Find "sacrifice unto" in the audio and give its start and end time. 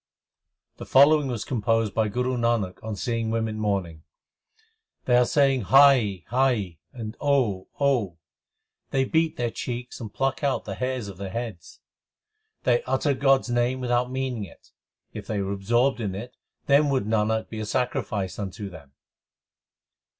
17.67-18.71